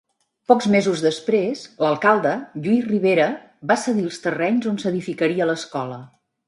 [0.51, 3.29] Pocs mesos després, l'alcalde, Lluís Ribera,
[3.73, 6.07] va cedir els terrenys on s'edificaria l'escola.